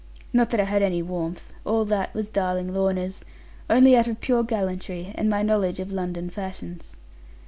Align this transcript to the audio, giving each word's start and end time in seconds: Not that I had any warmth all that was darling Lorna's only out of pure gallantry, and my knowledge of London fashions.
Not 0.33 0.49
that 0.49 0.59
I 0.59 0.63
had 0.63 0.81
any 0.81 1.03
warmth 1.03 1.53
all 1.63 1.85
that 1.85 2.11
was 2.15 2.27
darling 2.27 2.73
Lorna's 2.73 3.23
only 3.69 3.95
out 3.95 4.07
of 4.07 4.19
pure 4.19 4.43
gallantry, 4.43 5.11
and 5.13 5.29
my 5.29 5.43
knowledge 5.43 5.79
of 5.79 5.91
London 5.91 6.27
fashions. 6.31 6.95